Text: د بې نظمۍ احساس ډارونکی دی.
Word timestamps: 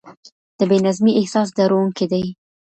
د 0.57 0.59
بې 0.69 0.77
نظمۍ 0.85 1.13
احساس 1.15 1.47
ډارونکی 1.57 2.05
دی. 2.11 2.23